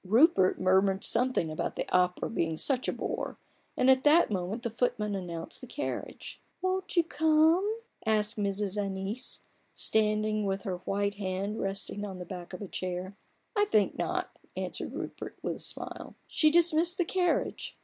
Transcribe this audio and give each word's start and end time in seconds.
Rupert 0.03 0.59
murmured 0.59 1.03
something 1.03 1.51
about 1.51 1.75
the 1.75 1.87
opera 1.95 2.27
being 2.27 2.57
such 2.57 2.87
a 2.87 2.91
bore, 2.91 3.37
and 3.77 3.87
at 3.87 4.03
that 4.03 4.31
moment 4.31 4.63
the 4.63 4.71
footman 4.71 5.13
announced 5.13 5.61
the 5.61 5.67
carriage." 5.67 6.41
Won't 6.63 6.97
you 6.97 7.03
come?" 7.03 7.81
asked 8.07 8.35
Mrs. 8.35 8.81
Annice, 8.83 9.41
standing 9.75 10.47
with 10.47 10.63
her 10.63 10.77
white 10.77 11.17
hand 11.19 11.59
resting 11.59 12.03
on 12.03 12.17
the 12.17 12.25
back 12.25 12.51
of 12.51 12.63
a 12.63 12.67
chair. 12.67 13.15
il 13.55 13.61
I 13.61 13.65
think 13.65 13.95
not/' 13.95 14.35
answered 14.57 14.91
Rupert, 14.93 15.37
with 15.43 15.57
a 15.57 15.59
smile. 15.59 16.15
She 16.27 16.49
dismissed 16.49 16.97
the 16.97 17.05
carriage. 17.05 17.77